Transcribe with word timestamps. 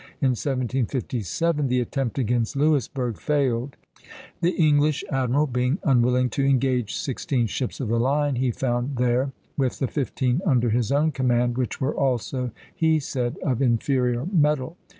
In 0.19 0.29
1757 0.29 1.67
the 1.67 1.79
attempt 1.79 2.17
against 2.17 2.55
Louisburg 2.55 3.19
failed; 3.19 3.75
the 4.41 4.49
English 4.55 5.03
admiral 5.11 5.45
being 5.45 5.77
unwilling 5.83 6.27
to 6.31 6.43
engage 6.43 6.95
sixteen 6.95 7.45
ships 7.45 7.79
of 7.79 7.87
the 7.89 7.99
line 7.99 8.37
he 8.37 8.49
found 8.49 8.97
there, 8.97 9.31
with 9.57 9.77
the 9.77 9.87
fifteen 9.87 10.41
under 10.43 10.71
his 10.71 10.91
own 10.91 11.11
command, 11.11 11.55
which 11.55 11.79
were 11.79 11.93
also, 11.95 12.49
he 12.73 12.99
said, 12.99 13.37
of 13.43 13.61
inferior 13.61 14.25
metal. 14.25 14.75